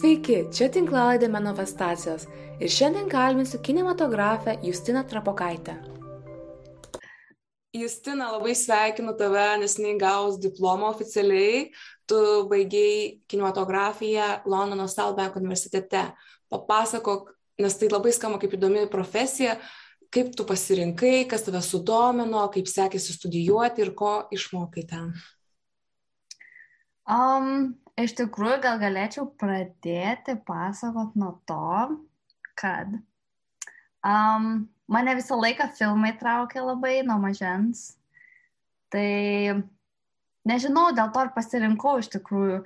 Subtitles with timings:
[0.00, 2.22] Sveiki, čia tinklalaidė manifestacijos
[2.56, 5.74] ir šiandien kalbinsiu kinematografę Justiną Trapokaitę.
[7.76, 11.66] Justina, labai sveikinu tave, nes neįgaus diplomą oficialiai.
[12.08, 12.94] Tu baigiai
[13.28, 16.06] kinematografiją Londono Salbank universitete.
[16.48, 19.58] Papasakok, nes tai labai skamba kaip įdomi profesija,
[20.08, 25.12] kaip tu pasirinkai, kas tave sudomino, kaip sekėsi studijuoti ir ko išmokai ten.
[27.04, 31.96] Um, Iš tikrųjų, gal galėčiau pradėti pasakot nuo to,
[32.58, 32.92] kad
[34.06, 37.96] um, mane visą laiką filmai traukė labai nuo mažens.
[38.90, 39.62] Tai
[40.48, 42.60] nežinau, dėl to ir pasirinkau iš tikrųjų.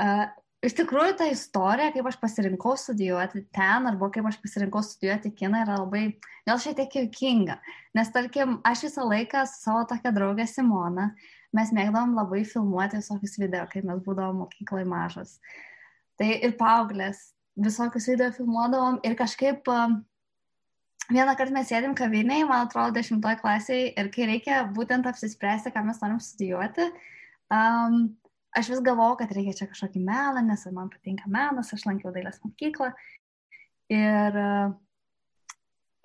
[0.00, 0.24] Uh,
[0.64, 5.64] iš tikrųjų, ta istorija, kaip aš pasirinkau studijuoti ten, arba kaip aš pasirinkau studijuoti kiną,
[5.66, 6.06] yra labai,
[6.48, 7.60] gal šiek tiek juokinga.
[7.98, 13.00] Nes, tarkim, aš visą laiką su savo tokia draugė Simona, uh, mes mėgdavom labai filmuoti
[13.00, 15.38] visokius video, kai mes būdavom mokyklai mažas.
[16.20, 19.68] Tai ir paauglės visokius video filmuodavom ir kažkaip
[21.10, 25.82] vieną kartą mes sėdim kaviniai, man atrodo, dešimtoje klasėje ir kai reikia būtent apsispręsti, ką
[25.86, 26.86] mes norim studijuoti,
[27.50, 28.04] um,
[28.56, 32.40] aš vis galvojau, kad reikia čia kažkokį meną, nes man patinka menas, aš lankiau dailės
[32.44, 32.92] mokyklą.
[33.90, 34.38] Ir,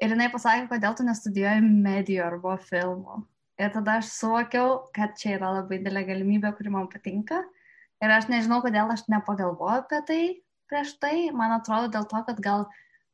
[0.02, 3.22] ir jinai pasakė, kodėl tu nestudijuoji medijų arba filmų.
[3.56, 7.40] Ir tada aš suvokiau, kad čia yra labai didelė galimybė, kuri man patinka.
[8.04, 10.24] Ir aš nežinau, kodėl aš nepagalvojau apie tai
[10.70, 11.30] prieš tai.
[11.32, 12.66] Man atrodo dėl to, kad gal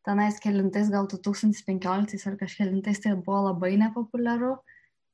[0.08, 4.56] tenais kelintais, gal 2015 ar kažkelintais tai buvo labai nepopuliaru.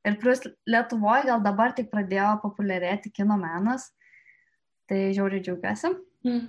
[0.08, 3.90] Ir plus Lietuvoje gal dabar tik pradėjo populiarėti kino menas.
[4.88, 5.92] Tai žiauriai džiaugiuosi.
[6.24, 6.46] Mm.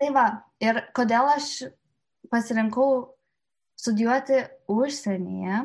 [0.00, 0.26] Tai va,
[0.62, 1.48] ir kodėl aš
[2.30, 3.16] pasirinkau
[3.80, 5.64] studijuoti užsienyje,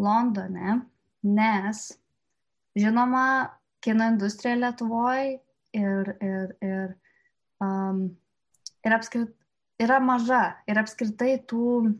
[0.00, 0.78] Londone,
[1.22, 1.86] nes
[2.76, 5.38] žinoma, kino industrija Lietuvoje
[5.72, 6.94] ir, ir, ir,
[7.64, 8.02] um,
[8.84, 9.32] ir apskrit,
[9.80, 11.92] yra maža ir apskritai tų,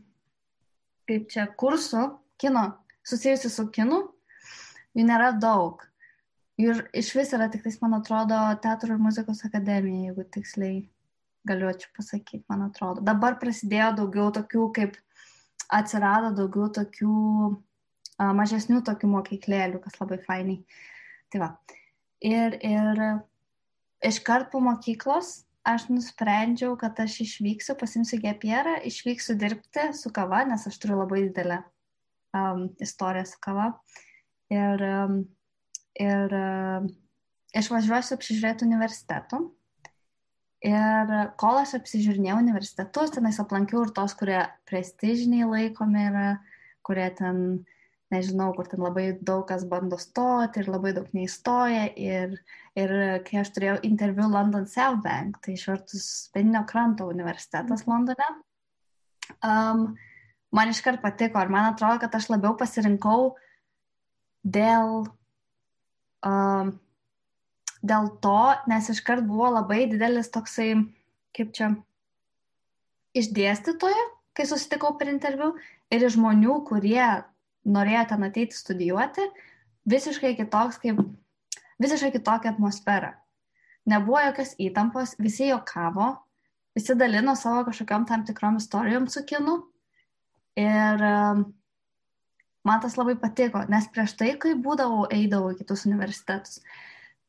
[1.09, 2.07] kaip čia, kursų
[2.41, 2.67] kino
[3.07, 4.01] susijusių su kinu,
[4.97, 5.81] jų nėra daug.
[6.61, 10.75] Ir iš vis yra tik tais, man atrodo, teatro ir muzikos akademija, jeigu tiksliai
[11.47, 13.01] galiuočiau pasakyti, man atrodo.
[13.01, 14.99] Dabar prasidėjo daugiau tokių, kaip
[15.73, 17.15] atsirado daugiau tokių
[18.37, 20.57] mažesnių tokių mokyklėlių, kas labai fainai.
[21.31, 21.49] Tai va.
[22.21, 23.01] Ir, ir
[24.05, 30.65] iškart po mokyklos aš nusprendžiau, kad aš išvyksiu, pasimsiu gepierą, išvyksiu dirbti su kava, nes
[30.67, 31.61] aš turiu labai didelę
[32.33, 33.67] um, istoriją su kava.
[34.51, 35.17] Ir, um,
[36.01, 36.87] ir uh,
[37.57, 39.41] išvažiuosiu apsižiūrėti universitetų.
[40.65, 46.27] Ir kol aš apsižiūrinėjau universitetus, tenais aplankiau ir tos, kurie prestižiniai laikomi yra,
[46.85, 47.39] kurie ten
[48.11, 51.87] nežinau, kur ten labai daug kas bando stoti ir labai daug neįstoja.
[51.95, 52.35] Ir,
[52.79, 52.93] ir
[53.27, 56.05] kai aš turėjau interviu London South Bank, tai išvertus
[56.35, 58.29] Beninio kranto universitetas Londone,
[59.39, 59.87] um,
[60.51, 63.33] man iškart patiko ir man atrodo, kad aš labiau pasirinkau
[64.43, 65.05] dėl,
[66.27, 66.73] um,
[67.81, 68.39] dėl to,
[68.71, 70.73] nes iškart buvo labai didelis toksai,
[71.37, 71.73] kaip čia,
[73.17, 75.53] išdėstytojo, kai susitikau per interviu,
[75.91, 77.03] ir žmonių, kurie
[77.67, 79.25] norėjo ten ateiti studijuoti,
[79.89, 81.01] visiškai kitoks kaip,
[81.81, 83.15] visiškai kitokia atmosfera.
[83.89, 86.13] Nebuvo jokios įtampos, visi jokavo,
[86.77, 89.57] visi dalino savo kažkokiam tam tikrom istorijom su kinu.
[90.59, 91.43] Ir um,
[92.67, 96.59] man tas labai patiko, nes prieš tai, kai būdavau, eidavau į kitus universitetus,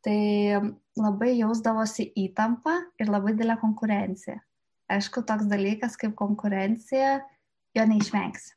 [0.05, 0.19] tai
[0.59, 4.41] um, labai jausdavosi įtampa ir labai didelė konkurencija.
[4.93, 7.23] Aišku, toks dalykas kaip konkurencija,
[7.73, 8.53] jo neišvengsi.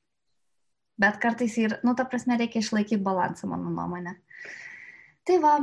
[1.01, 4.15] Bet kartais ir, nu, ta prasme, reikia išlaikyti balansą, mano nuomonė.
[5.27, 5.55] Tai va,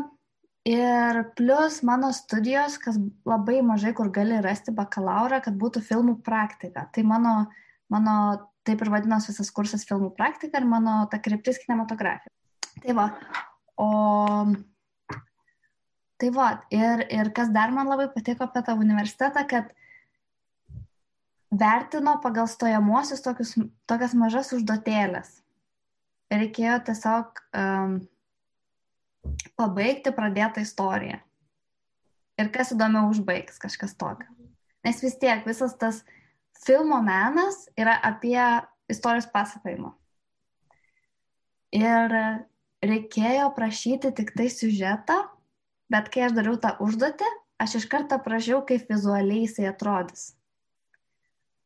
[0.69, 2.99] ir plus mano studijos, kas
[3.29, 6.85] labai mažai kur gali rasti bakalaurą, kad būtų filmų praktika.
[6.93, 7.37] Tai mano,
[7.93, 8.17] mano
[8.67, 12.33] taip ir vadinosi visas kursas filmų praktika ir mano ta kryptis kinematografija.
[12.83, 13.09] Tai va,
[13.81, 13.89] o
[16.23, 19.73] Tai va, ir, ir kas dar man labai patiko apie tą universitetą, kad
[21.53, 23.55] vertino pagal stojamuosius tokius,
[23.87, 25.35] tokias mažas užduotėlės.
[26.33, 27.99] Reikėjo tiesiog um,
[29.61, 31.21] pabaigti pradėtą istoriją.
[32.41, 34.31] Ir kas įdomiau užbaigs kažkas tokio.
[34.83, 36.01] Nes vis tiek visas tas
[36.65, 38.41] filmo menas yra apie
[38.91, 39.93] istorijos pasakojimą.
[41.77, 42.17] Ir
[42.83, 45.21] reikėjo prašyti tik tai siužetą,
[45.93, 47.29] bet kai aš dariau tą užduotį,
[47.63, 50.33] aš iš karto prašiau, kaip vizualiai jisai atrodys.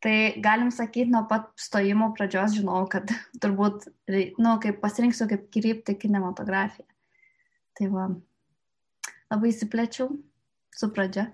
[0.07, 3.11] Tai galim sakyti, nuo pat stojimo pradžios žinau, kad
[3.43, 3.89] turbūt,
[4.39, 6.87] nu, kaip pasirinksiu kaip krypti kinematografiją.
[7.77, 8.05] Tai va,
[9.33, 10.15] labai įsiplečiau
[10.79, 11.27] su pradžia.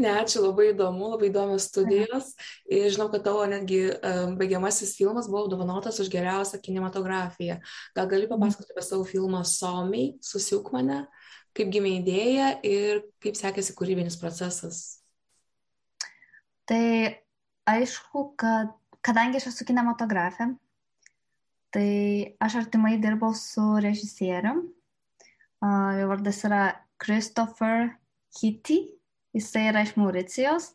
[0.00, 2.32] Ne, ačiū, labai įdomu, labai įdomios studijos.
[2.64, 7.60] Ir žinau, kad tavo netgi um, baigiamasis filmas buvo apdovanotas už geriausią kinematografiją.
[7.92, 11.02] Gal gali papasakoti apie savo filmą Somiai, Susiuk mane,
[11.52, 15.02] kaip gimė idėja ir kaip sekėsi kūrybinis procesas?
[16.64, 16.84] Tai
[17.68, 18.74] aišku, kad
[19.04, 20.50] kadangi aš esu kinematografė,
[21.74, 21.88] tai
[22.42, 24.64] aš artimai dirbau su režisierium.
[25.58, 26.62] Uh, jo vardas yra
[27.02, 27.90] Christopher
[28.34, 28.84] Kitty
[29.38, 30.72] Jisai yra iš Mauricijos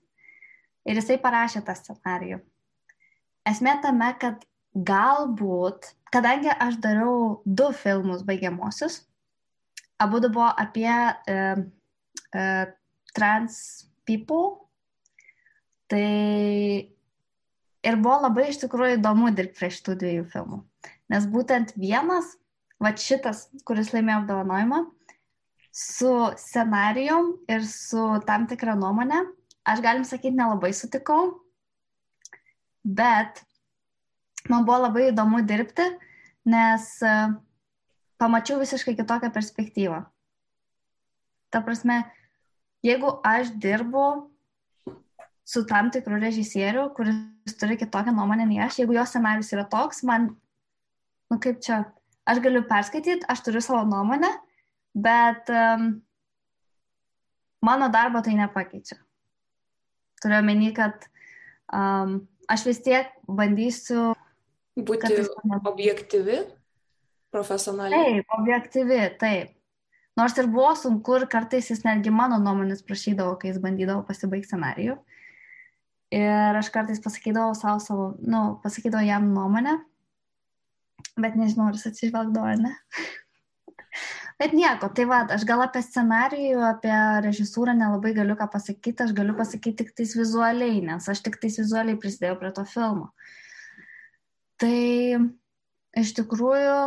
[0.88, 2.40] ir jisai parašė tą scenarijų.
[3.50, 4.46] Esmė tame, kad
[4.88, 9.02] galbūt, kadangi aš dariau du filmus baigiamosius,
[10.00, 11.64] abu buvo apie uh,
[12.38, 12.66] uh,
[13.14, 13.58] trans
[14.08, 14.63] people,
[15.92, 16.94] tai
[17.84, 20.60] ir buvo labai iš tikrųjų įdomu dirbti prie šitų dviejų filmų.
[21.12, 22.36] Nes būtent vienas,
[22.82, 24.84] va šitas, kuris laimėjo apdovanojimą,
[25.74, 29.24] su scenarijom ir su tam tikra nuomonė.
[29.68, 31.40] Aš galim sakyti, nelabai sutikau,
[32.84, 33.42] bet
[34.52, 35.86] man buvo labai įdomu dirbti,
[36.52, 37.14] nes e,
[38.20, 40.02] pamačiau visiškai kitokią perspektyvą.
[41.54, 42.02] Ta prasme,
[42.84, 44.33] jeigu aš dirbu
[45.44, 50.04] su tam tikru režisieriu, kuris turi kitokią nuomonę nei aš, jeigu jo scenarius yra toks,
[50.08, 50.32] man,
[51.32, 51.84] nu kaip čia,
[52.30, 54.30] aš galiu perskaityti, aš turiu savo nuomonę,
[54.96, 55.90] bet um,
[57.64, 59.00] mano darbo tai nepakeičia.
[60.24, 61.10] Turiu omeny, kad
[61.68, 64.14] um, aš vis tiek bandysiu
[64.80, 65.32] būti jis...
[65.68, 66.40] objektyvi,
[67.34, 68.22] profesionaliai.
[68.22, 69.52] Taip, objektyvi, taip.
[70.18, 74.52] Nors ir buvo sunku ir kartais jis netgi mano nuomonės prašydavo, kai jis bandydavo pasibaigti
[74.52, 75.00] scenarijų.
[76.14, 79.80] Ir aš kartais pasakydavau savo, savo, nu, pasakydavau jam nuomonę,
[81.18, 82.76] bet nežinau, ar jis atsižvelgdavo, ne?
[84.42, 86.94] Bet nieko, tai va, aš gal apie scenarijų, apie
[87.24, 91.60] režisūrą nelabai galiu ką pasakyti, aš galiu pasakyti tik tais vizualiai, nes aš tik tais
[91.62, 93.12] vizualiai prisidėjau prie to filmo.
[94.60, 94.74] Tai
[96.02, 96.78] iš tikrųjų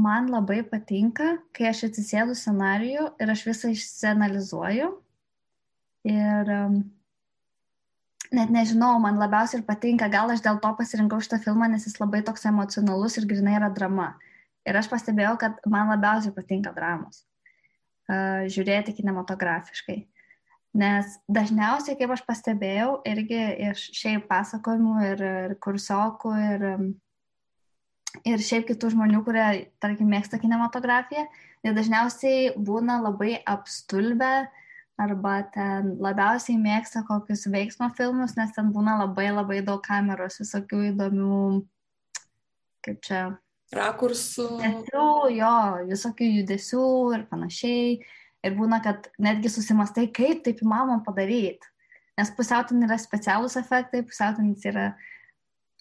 [0.00, 4.92] man labai patinka, kai aš atsisėdu scenarijų ir aš visą išsianalizuoju.
[6.14, 6.80] Ir um,
[8.36, 12.00] net nežinau, man labiausiai ir patinka, gal aš dėl to pasirinkau šitą filmą, nes jis
[12.00, 14.14] labai toks emocionalus ir grinai yra drama.
[14.64, 17.22] Ir aš pastebėjau, kad man labiausiai patinka dramos.
[18.04, 20.02] Uh, žiūrėti kinematografiškai.
[20.74, 23.38] Nes dažniausiai, kaip aš pastebėjau, irgi
[23.70, 26.64] iš šiaip pasakojimų ir, ir kursiokų ir,
[28.26, 29.46] ir šiaip kitų žmonių, kurie,
[29.80, 31.28] tarkim, mėgsta kinematografiją,
[31.62, 34.34] jie dažniausiai būna labai apstulbę
[35.00, 40.82] arba ten labiausiai mėgsta kokius veiksmo filmus, nes ten būna labai labai daug kameros, visokių
[40.92, 41.38] įdomių,
[42.86, 43.22] kaip čia,
[43.74, 44.48] rakursų.
[44.62, 45.54] Judesių, jo,
[45.90, 46.86] visokių judesių
[47.18, 47.98] ir panašiai.
[48.44, 51.64] Ir būna, kad netgi susimastai, kaip taip įmanoma padaryti.
[52.20, 54.90] Nes pusiautin yra specialūs efektai, pusiautin yra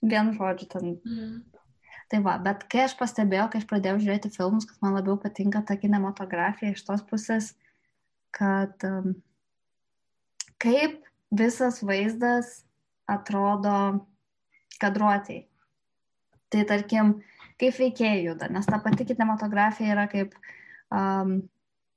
[0.02, 0.94] vien žodžiu ten.
[1.04, 1.42] Mm.
[2.12, 5.62] Tai va, bet kai aš pastebėjau, kai aš pradėjau žiūrėti filmus, kad man labiau patinka
[5.68, 7.52] ta kinematografija iš tos pusės,
[8.34, 8.84] kad
[10.64, 11.02] kaip
[11.34, 12.62] visas vaizdas
[13.10, 14.06] atrodo
[14.82, 15.46] kadruotėjai.
[16.54, 17.16] Tai tarkim,
[17.62, 20.36] kaip veikėjai juda, nes ta pati kinematografija yra kaip,
[20.94, 21.40] um,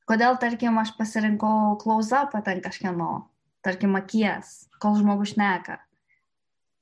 [0.08, 3.26] kodėl, tarkim, aš pasirinkau close-upą ten kažkieno,
[3.66, 5.76] tarkim, akies, kol žmogus šneka,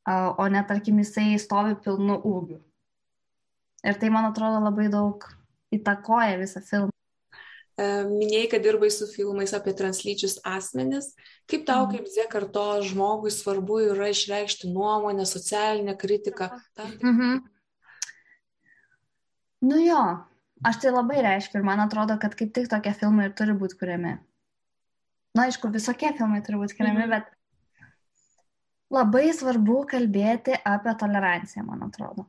[0.07, 2.63] uh, o ne, tarkim, jisai stovi pilnu ūgiu.
[3.85, 5.27] Ir tai, man atrodo, labai daug
[5.75, 6.94] įtakoja visą filmą.
[7.75, 11.09] Minėjai, kad dirbai su filmais apie translyčius asmenis.
[11.51, 11.97] Kaip tau, mhm.
[11.97, 16.53] kaip Z kartos žmogui, svarbu yra išreikšti nuomonę, socialinę kritiką?
[16.79, 16.93] Tam...
[17.03, 17.43] Mhm.
[19.65, 20.03] Nu jo,
[20.63, 23.79] aš tai labai reiškiu ir man atrodo, kad kaip tik tokie filmai ir turi būti
[23.81, 24.19] kuriami.
[25.35, 27.11] Na, aišku, visokie filmai turi būti kuriami, mhm.
[27.11, 27.33] bet
[28.95, 32.29] labai svarbu kalbėti apie toleranciją, man atrodo.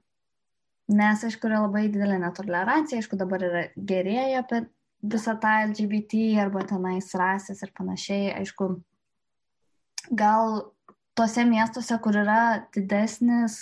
[0.89, 4.65] Nes, aišku, yra labai didelė netolerancija, aišku, dabar yra gerėja apie
[5.11, 8.33] visą tą LGBT arba tenais rasės ir panašiai.
[8.39, 8.69] Aišku,
[10.11, 10.61] gal
[11.15, 13.57] tuose miestuose, kur yra didesnis,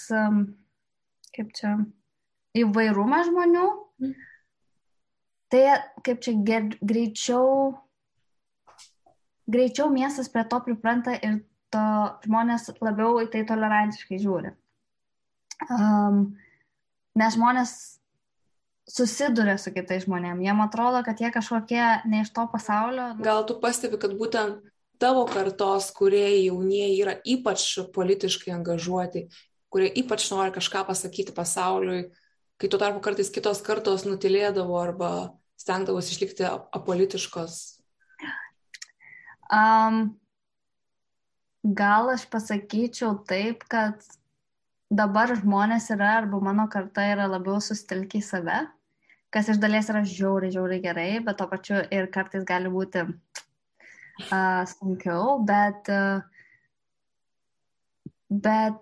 [1.34, 1.78] kaip čia,
[2.58, 3.66] įvairumą žmonių,
[4.04, 4.14] mm.
[5.54, 5.64] tai
[6.06, 6.36] kaip čia
[6.82, 7.74] greičiau,
[9.50, 11.42] greičiau miestas prie to pripranta ir
[11.74, 11.86] to
[12.28, 14.54] žmonės labiau į tai tolerantiškai žiūri.
[15.74, 16.36] Um,
[17.18, 17.74] nes žmonės
[18.90, 23.14] susiduria su kitais žmonėmis, jiem atrodo, kad jie kažkokie ne iš to pasaulio.
[23.24, 24.64] Gal tu pastebi, kad būtent
[25.02, 29.28] tavo kartos, kurie jaunieji yra ypač politiškai angažuoti,
[29.74, 32.10] kurie ypač nori kažką pasakyti pasauliui,
[32.62, 35.14] kai tuo tarpu kartais kitos kartos nutilėdavo arba
[35.60, 37.62] stengdavosi išlikti apolitiškos?
[39.54, 40.16] Um,
[41.64, 44.04] gal aš pasakyčiau taip, kad
[44.94, 48.60] dabar žmonės yra, arba mano karta yra labiau sustelkę į save,
[49.34, 54.62] kas iš dalies yra žiauriai, žiauriai gerai, bet to pačiu ir kartais gali būti uh,
[54.70, 56.22] sunkiau, bet, uh,
[58.30, 58.78] bet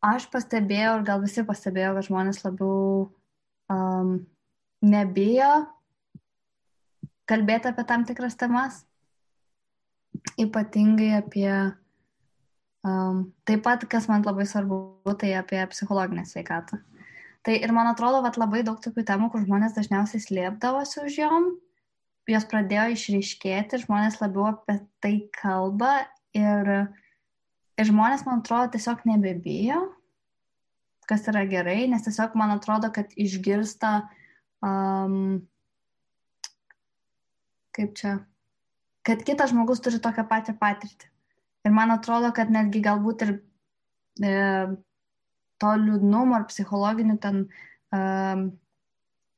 [0.00, 3.10] aš pastebėjau ir gal visi pastebėjo, kad žmonės labiau
[3.72, 4.14] um,
[4.80, 5.50] nebijo
[7.30, 8.80] kalbėti apie tam tikras temas,
[10.40, 11.50] ypatingai apie,
[12.86, 14.78] um, taip pat, kas man labai svarbu,
[15.20, 16.80] tai apie psichologinę sveikatą.
[17.46, 21.46] Tai ir man atrodo, kad labai daug tokių temų, kur žmonės dažniausiai slėpdavosi už jom,
[22.30, 25.94] jos pradėjo išryškėti, žmonės labiau apie tai kalba
[26.36, 26.68] ir,
[27.80, 29.80] ir žmonės, man atrodo, tiesiog nebebijo,
[31.10, 33.94] kas yra gerai, nes tiesiog man atrodo, kad išgirsta,
[34.62, 35.40] um,
[37.74, 38.18] kaip čia,
[39.06, 41.08] kad kitas žmogus turi tokią pačią patirtį.
[41.66, 43.32] Ir man atrodo, kad netgi galbūt ir
[44.24, 44.32] e,
[45.60, 47.42] to liūdnumo ar psichologinių ten
[47.92, 48.00] e,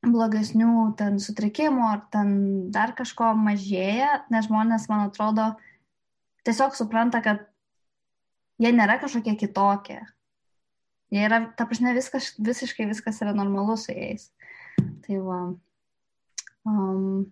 [0.03, 2.33] blogesnių ten sutrikimų ar ten
[2.75, 5.53] dar kažko mažėja, nes žmonės, man atrodo,
[6.47, 7.43] tiesiog supranta, kad
[8.61, 10.01] jie nėra kažkokie kitokie.
[11.13, 14.31] Jie yra, ta prasme, viskas, visiškai viskas yra normalu su jais.
[15.05, 15.41] Tai va.
[16.65, 17.27] Um,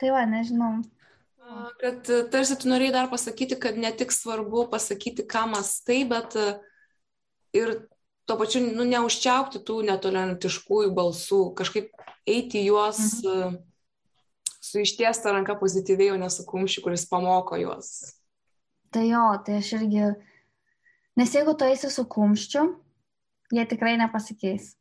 [0.00, 0.82] tai va, nežinau.
[1.82, 6.36] Kad tarsi tu norėjai dar pasakyti, kad ne tik svarbu pasakyti, ką mastai, bet
[7.56, 7.74] ir
[8.28, 11.90] tuo pačiu nu, neužčiaupti tų netolerantiškųjų balsų, kažkaip
[12.28, 13.58] eiti juos mhm.
[14.62, 18.14] su ištiesta ranka pozityviai, o nesukumši, kuris pamoko juos.
[18.92, 20.10] Tai jo, tai aš irgi,
[21.18, 22.66] nes jeigu tu eisi su kumščiu,
[23.52, 24.74] jie tikrai nepasikeis.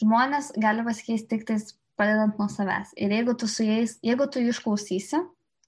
[0.00, 2.92] Žmonės gali pasikeisti tik tais pradedant nuo savęs.
[2.98, 5.20] Ir jeigu tu su jais, jeigu tu jų išklausysi,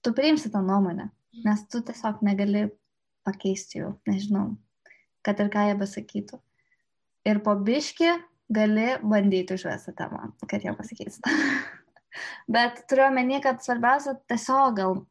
[0.03, 1.09] tu priimsi tą nuomonę,
[1.45, 2.67] nes tu tiesiog negali
[3.27, 4.49] pakeisti jų, nežinau,
[5.25, 6.39] kad ir ką jie besakytų
[7.27, 8.09] ir po biški
[8.53, 11.33] gali bandyti užvesti temą, kad jie pasikeistų.
[12.55, 15.01] Bet turiu omeny, kad svarbiausia tiesiog gal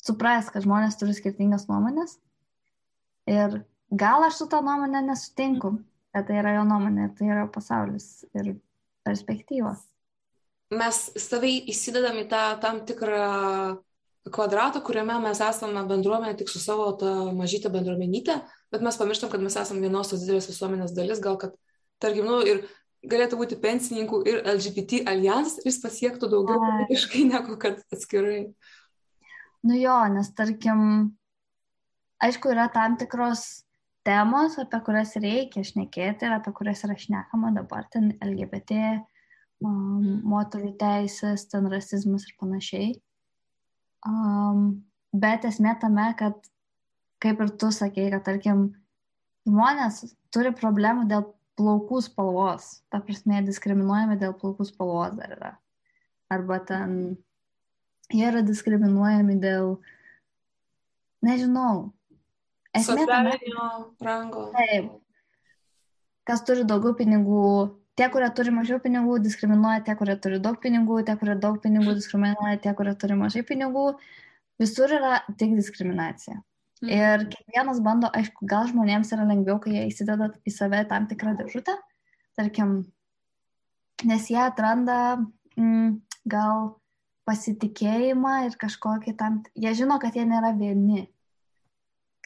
[0.00, 2.18] supras, kad žmonės turi skirtingas nuomonės
[3.30, 5.74] ir gal aš su tą nuomonę nesutinku,
[6.14, 8.54] bet tai yra jo nuomonė, tai yra pasaulis ir
[9.04, 9.82] perspektyvos.
[10.74, 13.24] Mes savai įsidedam į tą tam tikrą
[14.32, 18.38] kvadratą, kuriame mes esame bendruomenė tik su savo tą mažytę bendruomenytę,
[18.72, 21.52] bet mes pamirštam, kad mes esame vienos tos didelės visuomenės dalis, gal kad,
[22.00, 22.64] tarkim, nu, ir
[23.04, 28.46] galėtų būti pensininkų ir LGBT alijansas jis pasiektų daugiau politiškai negu kad atskirai.
[29.64, 30.80] Nu jo, nes tarkim,
[32.24, 33.64] aišku, yra tam tikros
[34.04, 39.00] temos, apie kurias reikia šnekėti ir apie kurias yra šnekama dabar, ten LGBT,
[39.64, 42.94] um, moterų teisės, ten rasizmas ir panašiai.
[44.04, 44.84] Um,
[45.16, 46.36] bet esmė tame, kad
[47.24, 48.66] kaip ir tu sakei, kad tarkim
[49.48, 50.02] žmonės
[50.34, 51.26] turi problemų dėl
[51.58, 52.82] plaukų spalvos.
[52.92, 55.52] Ta prasme, diskriminuojami dėl plaukų spalvos dar yra.
[56.32, 57.16] Arba ten
[58.12, 59.76] jie yra diskriminuojami dėl,
[61.24, 61.94] nežinau,
[62.74, 63.38] esmė tame.
[64.02, 64.48] rango.
[64.56, 64.92] Taip.
[66.24, 67.44] Kas turi daugiau pinigų,
[67.98, 71.96] tie, kurie turi mažiau pinigų, diskriminuoja tie, kurie turi daug pinigų, tie, kurie daug pinigų
[72.00, 73.92] diskriminuoja tie, kurie turi mažai pinigų.
[74.62, 76.40] Visur yra tik diskriminacija.
[76.82, 76.90] Mm.
[76.90, 81.34] Ir kiekvienas bando, aišku, gal žmonėms yra lengviau, kai jie įsideda į save tam tikrą
[81.38, 81.74] dėžutę,
[82.38, 82.80] tarkim,
[84.04, 84.98] nes jie atranda
[85.56, 86.74] mm, gal
[87.28, 91.06] pasitikėjimą ir kažkokį tam, jie žino, kad jie nėra vieni,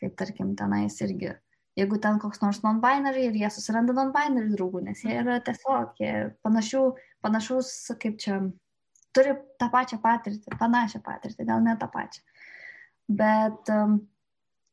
[0.00, 1.36] kaip tarkim tenais irgi
[1.78, 6.14] jeigu ten koks nors non-binary ir jie susiranda non-binary draugų, nes jie yra tiesiog jie
[6.46, 6.82] panašių,
[7.24, 8.40] panašaus, kaip čia,
[9.16, 12.24] turi tą pačią patirtį, panašią patirtį, gal ne tą pačią.
[13.20, 14.00] Bet um,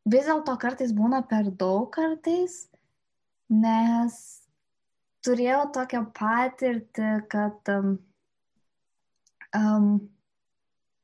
[0.10, 2.66] vis dėlto kartais būna per daug kartais,
[3.54, 4.18] nes
[5.26, 7.96] turėjau tokią patirtį, kad um,
[9.56, 9.94] um,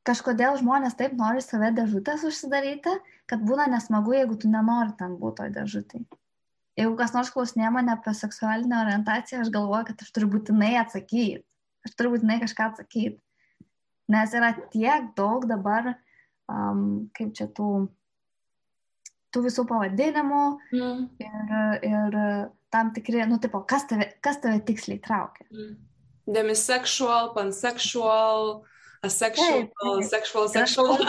[0.07, 2.95] kažkodėl žmonės taip nori save dėžutės užsidaryti,
[3.29, 6.03] kad būna nesmagu, jeigu tu nenori ten būti toj dėžutai.
[6.79, 11.43] Jeigu kas nors klausinė mane apie seksualinę orientaciją, aš galvoju, kad aš turiu būtinai atsakyti.
[11.85, 13.19] Aš turiu būtinai kažką atsakyti.
[14.11, 15.93] Nes yra tiek daug dabar,
[16.51, 17.69] um, kaip čia tų,
[19.31, 20.41] tų visų pavadinimų
[20.73, 21.05] mm.
[21.23, 21.53] ir,
[21.91, 22.17] ir
[22.71, 25.47] tam tikri, nu, tipo, kas tave, kas tave tiksliai traukia.
[25.51, 25.77] Mm.
[26.31, 28.61] Demisexual, pansexual,
[29.05, 30.99] asexual, taip, sexual, sexual.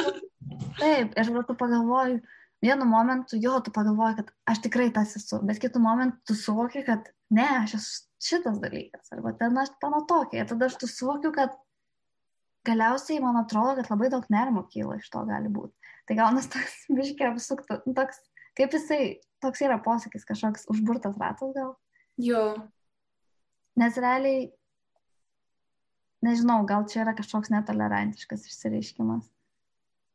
[0.79, 2.21] Taip, ir tu pagalvoji,
[2.63, 6.85] vienu momentu, jo, tu pagalvoji, kad aš tikrai tas esu, bet kitų momentų tu suvoki,
[6.87, 10.89] kad ne, aš esu šitas dalykas, arba ten aš pano tokia, ir tada aš tu
[10.91, 11.57] suvokiu, kad
[12.67, 15.75] galiausiai man atrodo, kad labai daug nerimo kyla iš to gali būti.
[16.07, 18.23] Tai gaunas toks biškiai apsuktas, nu, toks,
[18.59, 19.03] kaip jisai,
[19.43, 21.75] toks yra posakis, kažkoks užburtas ratas gal.
[22.21, 22.45] Jo.
[23.81, 24.51] Nes realiai,
[26.23, 29.29] nežinau, gal čia yra kažkoks netolerantiškas išsireiškimas.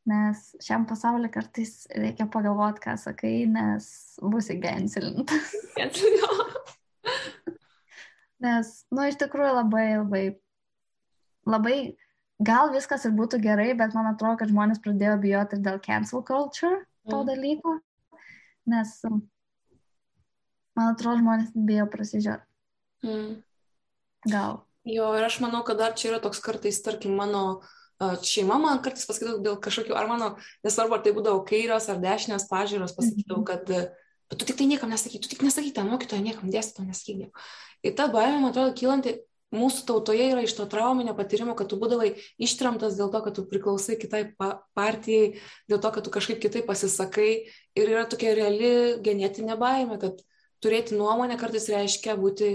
[0.07, 3.87] Nes šiam pasauliu kartais reikia pagalvoti, ką sakai, nes
[4.23, 5.51] bus įgensilintas.
[8.45, 10.21] nes, nu, iš tikrųjų labai, labai,
[11.43, 11.77] labai,
[12.39, 16.23] gal viskas ir būtų gerai, bet man atrodo, kad žmonės pradėjo bijoti ir dėl cancel
[16.23, 17.27] culture to mm.
[17.27, 17.75] dalyko.
[18.71, 18.95] Nes,
[20.77, 22.47] man atrodo, žmonės bijo prasižiūrėti.
[23.03, 23.35] Mm.
[24.31, 24.61] Gal.
[24.87, 27.61] Jo, ir aš manau, kad dar čia yra toks kartais, tarkim, mano
[27.99, 30.33] šeima man kartais pasakydavo dėl kažkokių, ar mano,
[30.65, 33.47] nesvarbu, ar tai būdavo kairios ar dešinės pažiūros, pasakydavo, mhm.
[33.49, 33.95] kad
[34.27, 37.31] bet tu tik tai niekam nesakyk, tu tik nesakyk, ten mokytoja niekam dėstyto nesakyk.
[37.85, 39.17] Ir ta baimė, man atrodo, kylanti
[39.55, 42.13] mūsų tautoje yra iš to trauminio patyrimo, kad tu būdavai
[42.43, 45.37] ištramtas dėl to, kad tu priklausai kitai pa partijai,
[45.71, 47.31] dėl to, kad tu kažkaip kitaip pasisakai.
[47.79, 50.19] Ir yra tokia reali genetinė baimė, kad
[50.63, 52.51] turėti nuomonę kartais reiškia būti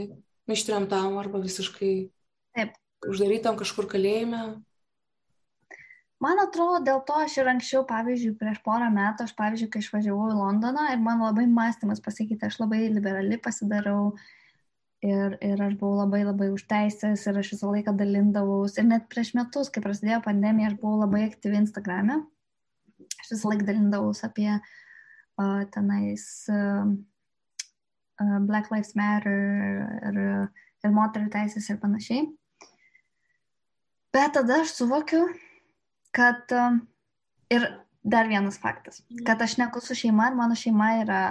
[0.53, 1.95] ištramtam arba visiškai
[2.56, 2.76] Taip.
[3.09, 4.42] uždarytam kažkur kalėjime.
[6.23, 10.28] Man atrodo, dėl to aš ir anksčiau, pavyzdžiui, prieš porą metų, aš, pavyzdžiui, kai išvažiavau
[10.30, 14.12] į Londoną ir man labai mąstymas pasikeitė, aš labai liberali pasidarau
[15.02, 18.76] ir, ir aš buvau labai labai už teisės ir aš visą laiką dalindavaus.
[18.78, 22.21] Ir net prieš metus, kai prasidėjo pandemija, aš buvau labai aktyvi Instagrame.
[23.18, 29.35] Aš visą laiką dalindavaus apie uh, tenais uh, uh, Black Lives Matter
[30.12, 30.23] ir,
[30.87, 32.28] ir moterų teisės ir panašiai.
[34.12, 35.25] Bet tada aš suvokiu,
[36.12, 36.83] kad um,
[37.52, 37.64] ir
[38.02, 39.25] dar vienas faktas, mhm.
[39.26, 41.23] kad aš neku su šeima ir mano šeima yra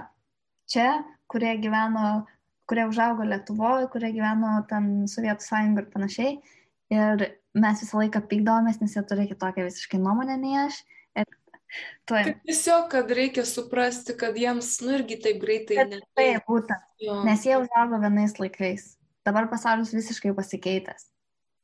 [0.71, 2.23] čia, kurie gyveno,
[2.69, 6.33] kurie užaugo Lietuvoje, kurie gyveno ten Sovietų sąjungoje ir panašiai.
[6.91, 10.81] Ir mes visą laiką pykdavomės, nes jie turi kitokią visiškai nuomonę nei aš.
[11.19, 11.27] Ir
[12.09, 12.33] tuoj.
[12.47, 15.85] Tiesiog, kad reikia suprasti, kad jiems, nu irgi taip greitai.
[15.91, 16.01] Ne...
[16.20, 16.87] Taip, būtent.
[17.03, 17.22] Jo.
[17.27, 18.94] Nes jie užaugo vienais laikais.
[19.27, 21.11] Dabar pasaulis visiškai pasikeitęs.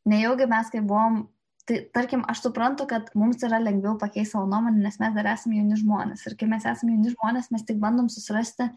[0.07, 1.25] Nejaugi mes, kai buvom
[1.67, 5.57] Tai tarkim, aš suprantu, kad mums yra lengviau pakeisti savo nuomonę, nes mes dar esame
[5.57, 6.21] jauni žmonės.
[6.29, 8.69] Ir kai mes esame jauni žmonės, mes tik bandom susirasti,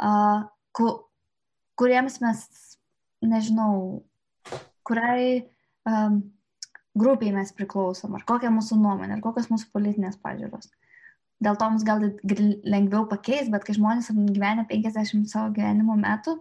[0.00, 0.86] uh, ku,
[1.76, 2.40] kuriems mes,
[3.20, 3.74] nežinau,
[4.88, 5.42] kuriai
[5.84, 6.22] um,
[6.96, 10.72] grupiai mes priklausom, ar kokia mūsų nuomonė, ar kokios mūsų politinės pažiūros.
[11.44, 12.08] Dėl to mums gal
[12.64, 16.38] lengviau pakeis, bet kai žmonės gyvena 50 savo gyvenimo metų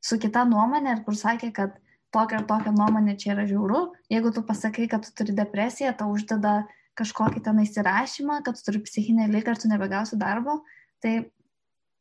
[0.00, 1.76] su kita nuomonė ir kur sakė, kad
[2.16, 3.84] tokia ir tokia nuomonė čia yra žiauru.
[4.12, 6.62] Jeigu tu pasakai, kad tu turi depresiją, tau uždeda
[6.96, 10.62] kažkokį ten įsirašymą, kad tu turi psichinę lygą ir tu nebegausi darbo,
[11.04, 11.18] tai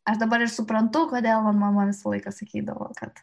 [0.08, 3.20] aš dabar ir suprantu, kodėl man mama visą laiką sakydavo, kad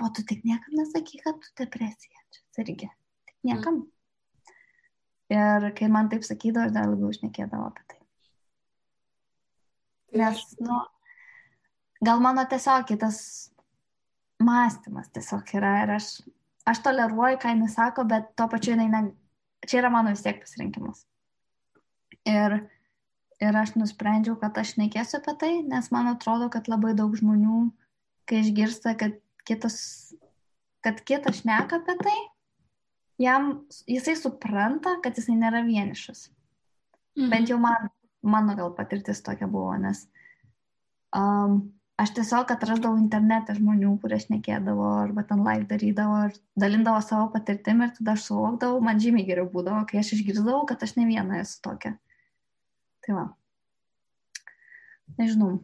[0.00, 2.88] o tu tik niekam nesakyk, kad tu depresija, čia irgi,
[3.28, 3.82] tik niekam.
[3.82, 3.88] Mm.
[5.30, 8.00] Ir kai man taip sakydavo, aš dar labiau užnekėdavo apie tai.
[10.18, 10.80] Nes, nu,
[12.02, 13.20] gal mano tiesiog kitas
[14.40, 16.08] mąstymas tiesiog yra ir aš,
[16.68, 19.02] aš toleruoju, ką jinai sako, bet tuo pačiu jinai, ne,
[19.66, 21.04] čia yra mano vis tiek pasirinkimas.
[22.28, 22.56] Ir,
[23.40, 27.68] ir aš nusprendžiau, kad aš nekėsiu apie tai, nes man atrodo, kad labai daug žmonių,
[28.28, 29.16] kai išgirsta, kad
[29.48, 29.78] kitas,
[30.84, 32.18] kad kitas šneka apie tai,
[33.20, 33.50] jam,
[33.88, 36.28] jisai supranta, kad jisai nėra vienišas.
[37.18, 37.32] Mhm.
[37.32, 37.90] Bent jau man,
[38.22, 40.06] mano gal patirtis tokia buvo, nes
[41.16, 41.62] um,
[42.00, 47.82] aš tiesiog atrasdavau internete žmonių, kurie šnekėdavo arba ten live darydavo ir dalindavo savo patirtim
[47.84, 51.40] ir tada aš suvokdavau, man žymiai geriau būdavo, kai aš išgirdavau, kad aš ne viena
[51.42, 51.96] esu tokia.
[53.04, 53.26] Tai va.
[55.18, 55.58] Nežinau.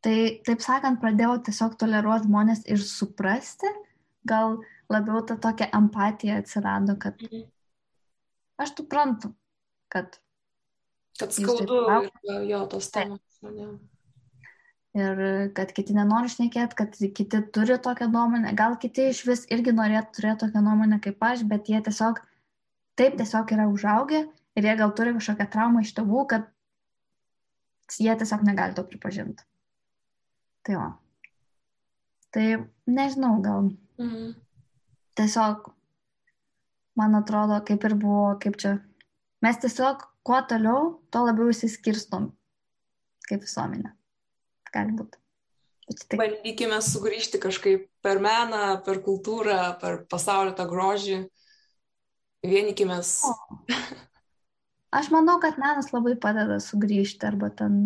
[0.00, 0.16] Tai
[0.48, 3.70] taip sakant, pradėjau tiesiog toleruoti žmonės ir suprasti,
[4.26, 4.58] gal
[4.90, 7.46] labiau ta tokia empatija atsirado, kad mhm.
[8.64, 9.34] aš suprantu,
[9.92, 10.18] kad...
[11.20, 11.82] Kad skaudu
[12.48, 13.20] jo tos temos
[14.98, 19.74] ir kad kiti nenori šnekėti, kad kiti turi tokią nuomonę, gal kiti iš vis irgi
[19.76, 22.18] norėtų turėti tokią nuomonę kaip aš, bet jie tiesiog
[22.98, 24.24] taip tiesiog yra užaugę
[24.58, 26.50] ir jie gal turi kažkokią traumą iš tėvų, kad
[27.98, 29.46] jie tiesiog negali to pripažinti.
[30.66, 30.88] Tai va.
[32.34, 32.46] Tai
[32.86, 33.70] nežinau, gal.
[33.98, 34.34] Mhm.
[35.18, 35.70] Tiesiog,
[36.98, 38.76] man atrodo, kaip ir buvo, kaip čia.
[39.42, 42.28] Mes tiesiog kuo toliau, tuo labiau įsiskirstom
[43.30, 43.94] kaip visuomenė
[44.74, 45.18] gali būti.
[46.14, 51.24] Bandykime sugrįžti kažkaip per meną, per kultūrą, per pasaulio tą grožį.
[52.46, 53.00] Vienykime.
[54.90, 57.82] Aš manau, kad menas labai padeda sugrįžti arba ten.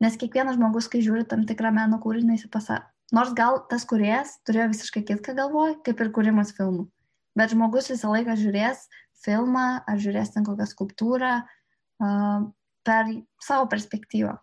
[0.00, 2.88] Nes kiekvienas žmogus, kai žiūri tam tikrą meno kūrinį, jis pasako.
[3.14, 6.88] Nors gal tas kuriejas turėjo visiškai kitką galvoj, kaip ir kūrimas filmų.
[7.38, 8.88] Bet žmogus visą laiką žiūrės
[9.22, 12.48] filmą ar žiūrės ten kokią skulptūrą uh,
[12.86, 14.34] per savo perspektyvą.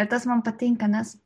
[0.00, 1.16] Ir tas man patinka, nes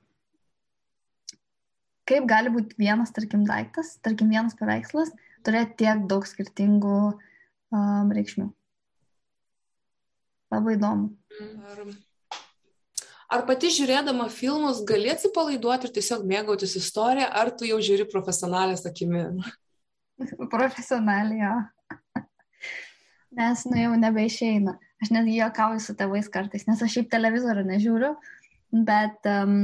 [2.06, 5.12] kaip gali būti vienas, tarkim, daiktas, tarkim, vienas paveikslas,
[5.46, 6.98] turėti tiek daug skirtingų
[7.74, 8.48] um, reikšmių.
[10.54, 11.10] Labai įdomu.
[11.66, 11.80] Ar,
[13.34, 18.86] ar pati žiūrėdama filmus gali atsipalaiduoti ir tiesiog mėgautis istoriją, ar tu jau žiūri profesionalės
[18.86, 19.26] akimi?
[20.54, 21.56] Profesionaliai, jo.
[23.36, 24.78] Nes, nu, jau nebeišeina.
[25.02, 28.14] Aš netgi juokauju su tėvais kartais, nes aš šiaip televizorių nežiūriu,
[28.72, 29.56] bet um,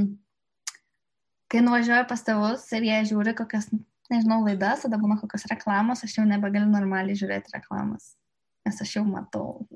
[1.53, 3.69] kai nuvažiuoju pas tėvus ir jie žiūri kokias,
[4.13, 8.13] nežinau, laidas, tada būna kokios reklamos, aš jau nebegaliu normaliai žiūrėti reklamas
[8.67, 9.67] nes aš jau matau.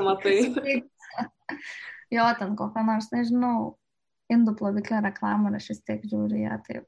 [0.00, 0.38] Matai.
[2.14, 3.76] jo, ten kokią nors, nežinau,
[4.32, 6.86] indų ploviklę reklamą ir aš vis tiek žiūriu ją taip.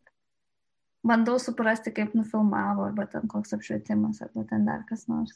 [1.07, 5.35] Bandau suprasti, kaip nufilmavo, arba ten koks apšvietimas, arba ten dar kas nors.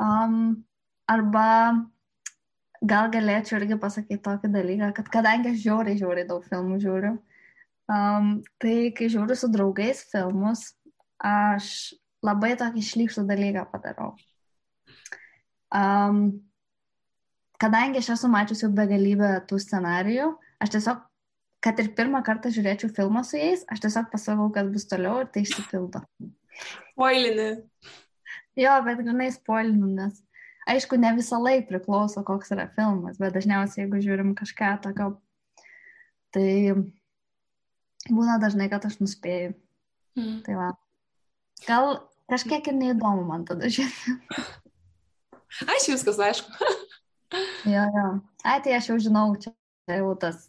[0.00, 0.64] Um,
[1.10, 1.84] arba
[2.82, 7.14] gal galėčiau irgi pasakyti tokį dalyką, kad kadangi aš žiauriai, žiauriai daug filmų žiūriu,
[7.90, 8.30] um,
[8.62, 10.72] tai kai žiūriu su draugais filmus,
[11.18, 14.12] aš labai tokį šlykštų dalyką padarau.
[15.74, 16.40] Um,
[17.60, 21.02] kadangi aš esu mačiusi begalybę tų scenarijų, aš tiesiog,
[21.64, 25.32] kad ir pirmą kartą žiūrėčiau filmą su jais, aš tiesiog pasakau, kas bus toliau ir
[25.34, 26.04] tai išsipildo.
[26.94, 27.50] Spoilinį.
[28.58, 30.16] Jo, bet grinai spoilinu, nes
[30.68, 35.12] aišku, ne visą laiką priklauso, koks yra filmas, bet dažniausiai, jeigu žiūrim kažką tokio,
[36.34, 36.76] tai
[38.08, 39.54] būna dažnai, kad aš nuspėju.
[40.18, 40.38] Mm.
[40.46, 40.68] Tai va.
[41.66, 41.90] Gal
[42.30, 44.18] kažkiek ir neįdomu man tada žiūrėti.
[45.74, 46.52] Aš viskas aišku.
[47.74, 48.06] jo, jo.
[48.44, 49.52] Ai, tai aš jau žinau, čia
[49.90, 50.46] jau tas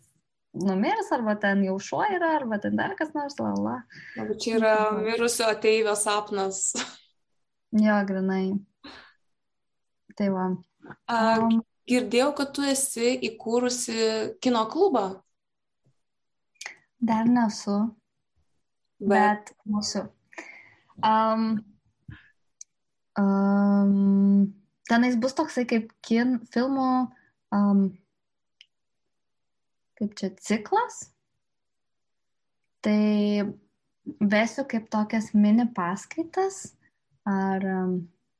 [0.59, 3.79] numirs, arba ten jau šuo yra, arba ten dar kas nors, lala.
[4.19, 6.73] Arba čia yra mirusio ateivio sapnas.
[7.71, 8.57] Jo, grinai.
[10.17, 10.45] Tai va.
[11.11, 15.07] Um, girdėjau, kad tu esi įkūrusi kino klubą.
[16.99, 17.77] Dar nesu.
[18.99, 20.03] Bet, bet mūsų.
[21.05, 21.45] Um,
[23.19, 24.49] um,
[24.91, 26.89] tenais bus toksai kaip kin, filmų,
[27.55, 27.85] um,
[29.99, 31.05] kaip čia ciklas.
[32.83, 32.99] Tai
[34.19, 36.65] vesiu kaip tokias mini paskaitas
[37.27, 37.95] ar, um,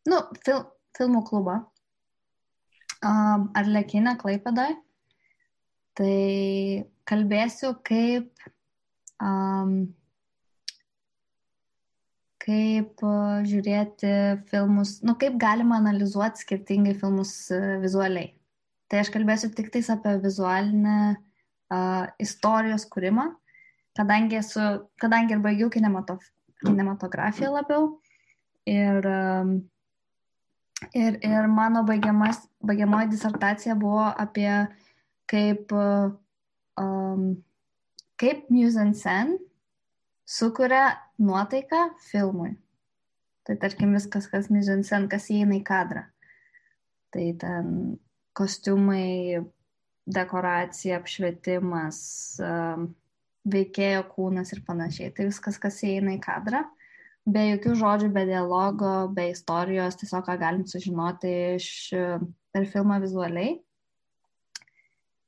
[0.07, 0.63] nu, fil,
[0.97, 1.59] filmų klubą
[3.03, 4.73] ar lėkinę klaipėdai.
[5.99, 6.15] Tai
[7.09, 8.43] kalbėsiu kaip
[9.19, 9.89] um,
[12.39, 13.03] kaip
[13.49, 14.11] žiūrėti
[14.49, 17.33] filmus, nu kaip galima analizuoti skirtingai filmus
[17.83, 18.31] vizualiai.
[18.89, 23.27] Tai aš kalbėsiu tik tais apie vizualinę uh, istorijos kūrimą,
[23.99, 24.63] kadangi, esu,
[25.01, 26.23] kadangi ir baigiau kinematof,
[26.63, 27.91] kinematografiją labiau.
[28.69, 29.53] Ir, um,
[30.93, 34.51] ir, ir mano baigiamoji disertacija buvo apie
[35.29, 35.73] kaip,
[36.79, 37.29] um,
[38.19, 39.37] kaip mise en scène
[40.29, 42.53] sukuria nuotaiką filmui.
[43.47, 46.03] Tai tarkim viskas, kas mizinsen, kas įeina į kadrą.
[47.09, 47.71] Tai ten
[48.37, 49.41] kostiumai,
[50.09, 52.01] dekoracija, apšvietimas,
[53.49, 55.13] veikėjo kūnas ir panašiai.
[55.15, 56.61] Tai viskas, kas įeina į kadrą.
[57.29, 61.67] Be jokių žodžių, be dialogo, be istorijos, tiesiog ką galim sužinoti iš
[62.53, 63.57] per filmą vizualiai.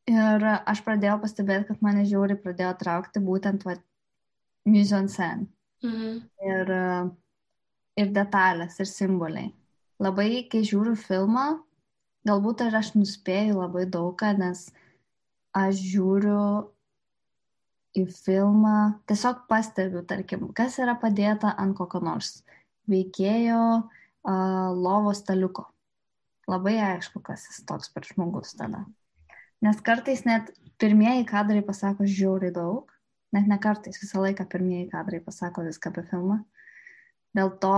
[0.10, 3.76] Ir aš pradėjau pastebėti, kad mane žiūri pradėjo traukti būtent va,
[4.66, 5.48] mise en scène.
[5.86, 6.18] Mhm.
[6.48, 6.72] Ir,
[8.02, 9.52] ir detalės, ir simboliai.
[10.02, 11.46] Labai, kai žiūriu filmą,
[12.26, 14.68] galbūt ir aš nuspėju labai daugą, nes
[15.58, 16.42] aš žiūriu
[17.98, 22.42] į filmą, tiesiog pastebiu, tarkim, kas yra padėta ant kokio nors
[22.92, 25.68] veikėjo uh, lovo staliuko.
[26.50, 28.86] Labai aišku, kas jis toks per žmogus tada.
[29.62, 30.50] Nes kartais net
[30.82, 32.90] pirmieji kadrai pasako žiauriai daug,
[33.36, 36.42] net ne kartais, visą laiką pirmieji kadrai pasako viską apie filmą.
[37.38, 37.76] Dėl to,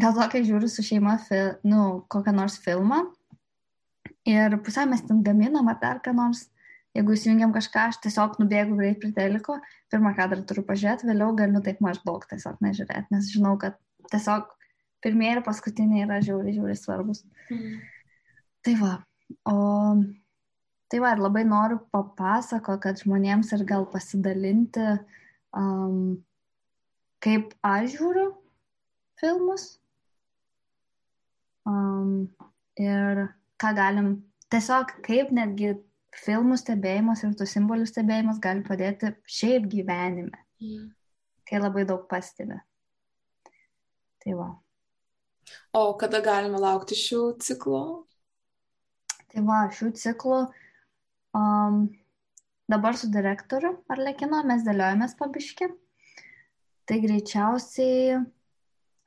[0.00, 3.02] dėl to kai žiūriu su šeima, fi, nu, kokią nors filmą
[4.26, 6.46] ir pusiau mes ten gaminam ar dar ką nors,
[6.96, 9.58] jeigu įsijungiam kažką, aš tiesiog nubėgu greit prie teliko,
[9.92, 13.78] pirmą kadrą turiu pažiūrėti, vėliau galiu taip maždaug tiesiog nežiūrėti, nes žinau, kad
[14.12, 14.48] tiesiog
[15.04, 17.24] pirmieji ir paskutiniai yra žiauriai, žiauriai svarbus.
[17.50, 17.82] Mhm.
[18.66, 18.94] Tai va,
[19.46, 19.56] o
[20.86, 24.84] Tai va, ir labai noriu papasako, kad žmonėms ir gal pasidalinti,
[25.58, 26.20] um,
[27.24, 28.26] kaip aš žiūriu
[29.18, 29.64] filmus
[31.66, 32.28] um,
[32.78, 33.24] ir
[33.58, 34.12] ką galim,
[34.54, 35.72] tiesiog kaip netgi
[36.22, 40.86] filmų stebėjimas ir tų simbolių stebėjimas gali padėti šiaip gyvenime, mm.
[41.48, 42.58] kai labai daug pastebi.
[44.24, 44.48] Tai va.
[45.76, 47.82] O kada galime laukti šių ciklų?
[49.30, 50.40] Tai va, šių ciklų
[51.36, 51.82] um,
[52.70, 55.68] dabar su direktoriu Arlekino mes dėliojamės pabiški.
[56.86, 58.18] Tai greičiausiai,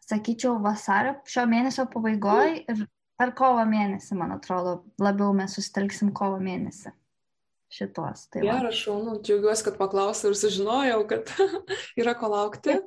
[0.03, 2.81] sakyčiau, vasario šio mėnesio pabaigoje ir
[3.19, 6.91] per kovo mėnesį, man atrodo, labiau mes susitelksim kovo mėnesį
[7.69, 8.27] šitos.
[8.33, 11.33] Tai Gerai, šaunu, džiaugiuosi, kad paklausiau ir sužinojau, kad
[12.01, 12.79] yra ko laukti.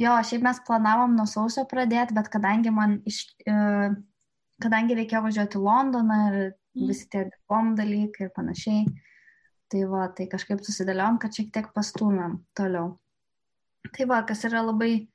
[0.00, 3.54] Jo, šiaip mes planavom nuo sausio pradėti, bet kadangi man iš, e,
[4.62, 6.86] kadangi reikėjo važiuoti į Londoną ir mm.
[6.90, 8.84] visi tie diplom dalykai ir panašiai,
[9.70, 12.96] tai va, tai kažkaip susidėliom, kad šiek tiek pastumėm toliau.
[13.94, 15.06] Tai va, kas yra labai,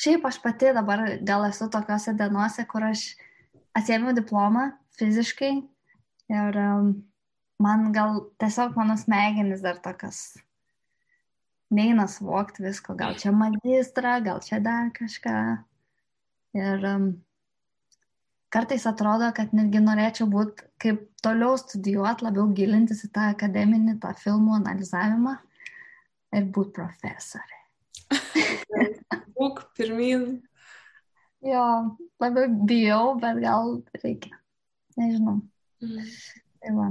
[0.00, 3.06] šiaip aš pati dabar gal esu tokiuose dienose, kur aš
[3.78, 5.52] atsėmiau diplomą fiziškai
[6.32, 6.92] ir um,
[7.62, 10.24] man gal tiesiog mano smegenys dar tokios
[11.72, 15.36] neina suvokti visko, gal čia magistrą, gal čia dar kažką.
[16.58, 17.06] Ir um,
[18.52, 24.12] kartais atrodo, kad netgi norėčiau būti, kaip toliau studijuoti, labiau gilintis į tą akademinį, tą
[24.20, 25.38] filmų analizavimą
[26.36, 27.60] ir būti profesorė.
[29.38, 30.26] Būk pirmin.
[31.42, 31.64] Jo,
[32.22, 34.36] labiau bijau, bet gal reikia.
[35.00, 35.40] Nežinau.
[35.82, 36.12] Mm.
[36.62, 36.90] Tai va.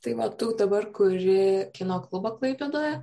[0.00, 2.94] Tai va, tu dabar kuri kino klubą Klaipėdoje,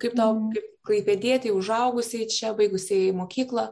[0.00, 0.54] kaip tau, mm.
[0.54, 3.66] kaip klaipėdėti, užaugusiai čia, baigusiai mokyklą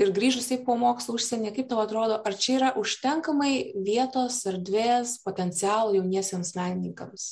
[0.00, 3.52] ir grįžusiai po mokslo užsienį, kaip tau atrodo, ar čia yra užtenkamai
[3.84, 7.28] vietos, erdvės, potencialo jauniesiems menininkams?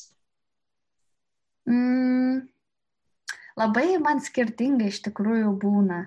[1.70, 2.44] Mm,
[3.56, 6.06] labai man skirtingai iš tikrųjų būna.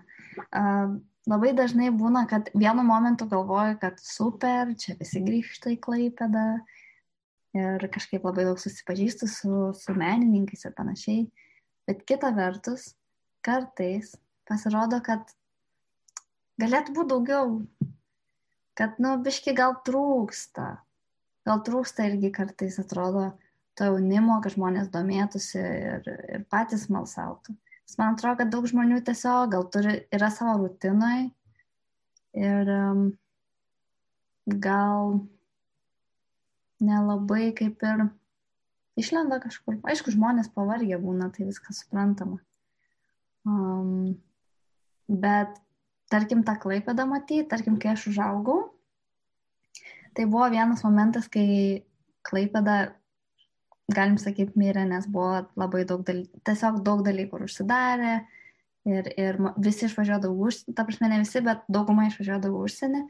[0.52, 0.98] Uh,
[1.30, 6.77] labai dažnai būna, kad vienu momentu galvoju, kad super, čia visi grįžta į Klaipėdą, uh,
[7.56, 11.28] ir kažkaip labai daug susipažįstu su, su menininkais ir panašiai.
[11.88, 12.92] Bet kita vertus,
[13.46, 14.16] kartais
[14.48, 15.32] pasirodo, kad
[16.62, 17.54] galėtų būti daugiau,
[18.78, 20.78] kad, nu, biški gal trūksta.
[21.48, 23.30] Gal trūksta irgi kartais atrodo
[23.78, 27.56] to jaunimo, kad žmonės domėtųsi ir, ir patys malsautų.
[27.88, 31.30] Nes man atrodo, kad daug žmonių tiesiog gal turi, yra savo rutinoj
[32.38, 33.06] ir um,
[34.48, 35.22] gal
[36.84, 38.08] nelabai kaip ir
[38.98, 39.80] išlenda kažkur.
[39.88, 42.40] Aišku, žmonės pavargę būna, tai viskas suprantama.
[43.48, 44.18] Um,
[45.08, 45.60] bet
[46.12, 48.72] tarkim tą klaipėdą matyti, tarkim, kai aš užaugau,
[50.18, 51.86] tai buvo vienas momentas, kai
[52.28, 52.78] klaipėda,
[53.94, 58.16] galim sakyti, mirė, nes buvo labai daug dalykų, tiesiog daug dalykų užsidarė
[58.90, 63.06] ir, ir visi išvažiuodavo užsienį, ta prasme ne visi, bet dauguma išvažiuodavo užsienį.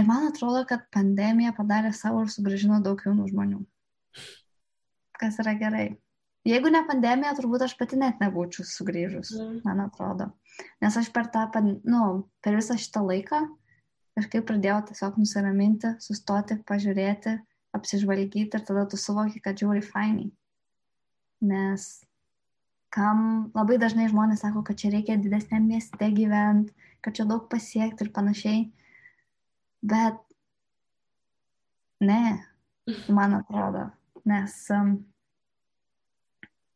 [0.00, 3.58] Ir man atrodo, kad pandemija padarė savo ir sugražino daug jaunų žmonių.
[5.20, 5.90] Kas yra gerai.
[6.48, 9.56] Jeigu ne pandemija, turbūt aš pati net nebūčiau sugrįžus, mm.
[9.66, 10.30] man atrodo.
[10.80, 11.44] Nes aš per tą,
[11.84, 12.04] nu,
[12.40, 13.42] per visą šitą laiką
[14.16, 17.36] kažkaip pradėjau tiesiog nusiraminti, sustoti, pažiūrėti,
[17.76, 20.30] apsižvalgyti ir tada tu suvoki, kad žiūri fainai.
[21.44, 21.86] Nes
[22.92, 28.06] kam labai dažnai žmonės sako, kad čia reikia didesnėm mieste gyventi, kad čia daug pasiekti
[28.06, 28.64] ir panašiai.
[29.80, 30.18] Bet
[32.00, 32.46] ne,
[33.08, 33.86] man atrodo,
[34.28, 34.92] nes um,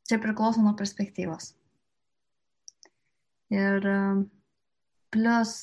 [0.09, 1.53] čia priklauso nuo perspektyvos.
[3.53, 4.25] Ir um,
[5.13, 5.57] plus,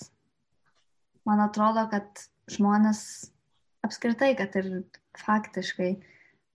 [1.28, 3.02] man atrodo, kad žmonės
[3.86, 4.84] apskritai, kad ir
[5.18, 5.92] faktiškai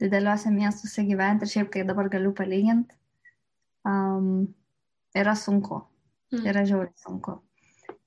[0.01, 2.94] dideliuose miestuose gyventi ir šiaip, kai dabar galiu palyginti,
[3.88, 4.46] um,
[5.16, 5.83] yra sunku.
[6.35, 6.46] Mm.
[6.51, 7.38] Yra žiauriai sunku.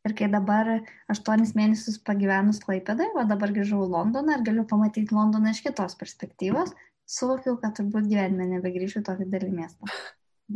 [0.08, 0.70] Ir kai dabar
[1.12, 5.98] aštuonis mėnesius pagyvenus Klaipėdai, o dabar grįžau į Londoną ir galiu pamatyti Londoną iš kitos
[6.00, 6.72] perspektyvos,
[7.10, 9.92] suvokiau, kad turbūt gyvenime nebegrįšiu tokį didelį miestą.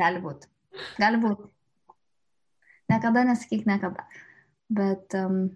[0.03, 0.47] Gali būti.
[1.01, 1.49] Gali būti.
[2.91, 4.07] Niekada nesakyk niekada.
[4.73, 5.51] Bet, um,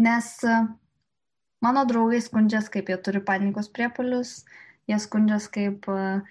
[0.00, 0.72] nes uh,
[1.62, 4.40] mano draugai skundžias, kaip jie turi panikos priepolius,
[4.88, 6.24] jie skundžias, kaip uh,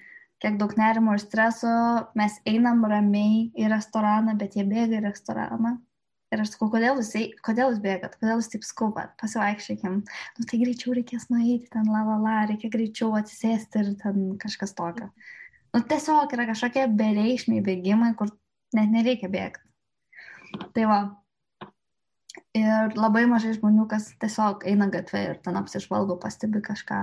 [0.43, 1.71] kiek daug nerimo ir streso,
[2.19, 5.75] mes einam ramiai į restoraną, bet jie bėga į restoraną.
[6.29, 7.09] Ir aš sakau, kodėl jūs,
[7.41, 9.95] kodėl jūs bėgat, kodėl jūs taip skubat, pasivaikščiokim.
[10.37, 14.75] Nu tai greičiau reikės nueiti ten, la la la, reikia greičiau atsisėsti ir ten kažkas
[14.77, 15.09] tokio.
[15.73, 18.29] Nu tiesiog yra kažkokie bereikšmiai bėgimai, kur
[18.77, 19.65] net nereikia bėgti.
[20.77, 20.99] Tai va.
[22.57, 27.01] Ir labai mažai žmonių, kas tiesiog eina gatvė ir ten apsižvalgo, pastebi kažką.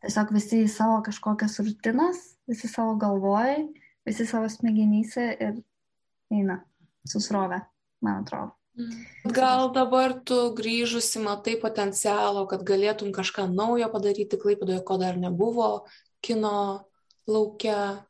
[0.00, 3.66] Tiesiog visi į savo kažkokias rutinas visi savo galvoj,
[4.06, 5.60] visi savo smegenyse ir
[6.34, 6.60] eina
[7.06, 7.60] susrovę,
[8.04, 8.56] man atrodo.
[8.78, 9.32] Mm.
[9.34, 15.70] Gal dabar tu grįžusi matai potencialo, kad galėtum kažką naujo padaryti Klaipadoje, ko dar nebuvo
[16.24, 16.54] kino
[17.28, 18.06] laukia?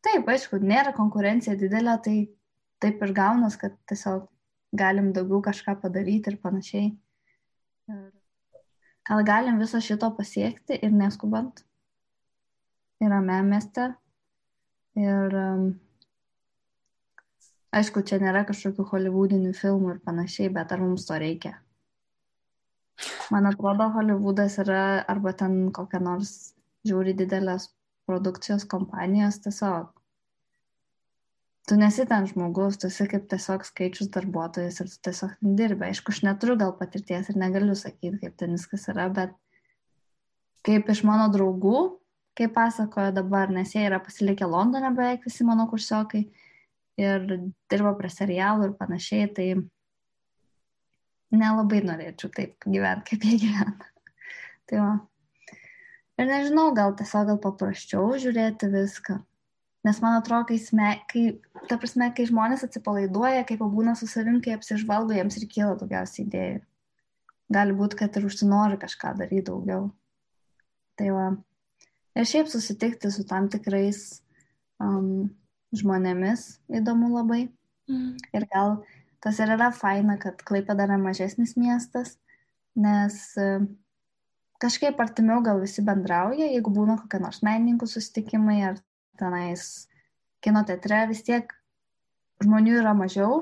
[0.00, 2.16] Taip, aišku, nėra konkurencija didelė, tai
[2.80, 4.28] taip ir gaunas, kad tiesiog
[4.72, 6.92] galim daugiau kažką padaryti ir panašiai.
[9.10, 11.64] Gal galim viso šito pasiekti ir neskubant.
[13.00, 13.86] Ir ramiam mieste.
[15.00, 15.66] Ir um,
[17.76, 21.54] aišku, čia nėra kažkokių holivudinių filmų ir panašiai, bet ar mums to reikia?
[23.32, 26.52] Man atrodo, Hollywoodas yra arba ten kokia nors
[26.84, 27.70] žiūri didelės
[28.10, 29.88] produkcijos kompanijos tiesiog
[31.70, 35.86] tu nesi ten žmogus, tu esi kaip tiesiog skaičius darbuotojas ir tu tiesiog dirbi.
[35.86, 39.36] Aišku, aš neturiu gal patirties ir negaliu sakyti, kaip ten viskas yra, bet
[40.66, 41.76] kaip iš mano draugų,
[42.40, 46.24] kaip pasakojo dabar, nes jie yra pasilikę Londone beveik visi mano kursiokai
[47.00, 47.26] ir
[47.70, 49.46] dirba prie serialų ir panašiai, tai
[51.30, 53.90] nelabai norėčiau taip gyventi, kaip jie gyvena.
[54.68, 54.92] tai va.
[56.20, 59.20] Ir nežinau, gal tiesiog gal paprasčiau žiūrėti viską.
[59.88, 61.22] Nes man atrodo, kai, sme, kai,
[61.70, 66.26] ta prasme, kai žmonės atsipalaiduoja, kai pabūna su savim, kai apsižvalgo, jiems ir kyla daugiausiai
[66.26, 66.58] idėjų.
[67.56, 69.88] Gali būti, kad ir užsinori kažką daryti daugiau.
[71.00, 71.30] Tai va.
[72.18, 74.20] Ir šiaip susitikti su tam tikrais
[74.82, 75.28] um,
[75.76, 76.46] žmonėmis
[76.80, 77.44] įdomu labai.
[77.90, 78.16] Mm.
[78.34, 78.80] Ir gal
[79.22, 82.16] tas ir yra faina, kad Klaipėda yra mažesnis miestas,
[82.74, 83.62] nes uh,
[84.60, 88.82] kažkaip artimiau gal visi bendrauja, jeigu būna kokie nors menininkų susitikimai ar
[89.20, 89.86] tenais
[90.44, 91.52] kino teatre vis tiek
[92.44, 93.40] žmonių yra mažiau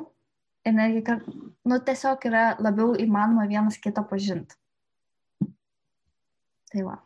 [0.67, 1.27] ir netgi, kad,
[1.69, 4.59] nu, tiesiog yra labiau įmanoma vienas kitą pažinti.
[6.69, 6.99] Tai va.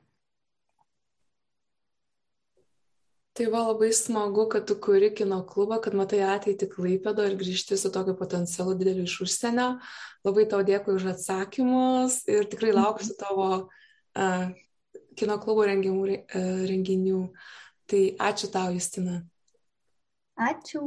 [3.32, 7.78] Tai va labai smagu, kad tu kuri kino klubą, kad matai ateitį Klaipėdo ir grįžti
[7.80, 9.68] su tokiu potencialu dideliu iš užsienio.
[10.26, 14.44] Labai tau dėkui už atsakymus ir tikrai lauksiu tavo uh,
[15.16, 17.22] kino klubo rengimų, uh, renginių.
[17.88, 19.22] Tai ačiū tau, Justina.
[20.36, 20.84] Ačiū.